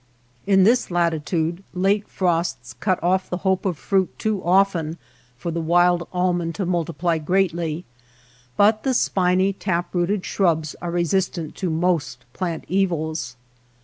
[0.47, 4.97] In this latitude late frosts cut off the hope of fruit too often
[5.37, 7.85] for the wild almond to multiply greatly,
[8.57, 13.35] but the spiny, tap rooted shrubs are resistant to most plant evils.